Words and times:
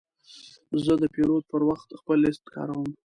زه 0.83 0.93
د 1.01 1.03
پیرود 1.13 1.43
پر 1.51 1.61
وخت 1.69 1.89
خپل 1.99 2.17
لیست 2.25 2.45
کاروم. 2.55 2.89